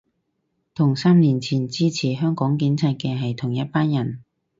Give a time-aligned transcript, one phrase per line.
[0.73, 4.23] 同三年前支持香港警察嘅係同一班人